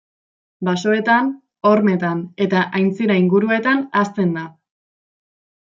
[0.69, 1.29] Basoetan,
[1.71, 4.51] hormetan eta aintzira inguruetan hazten da.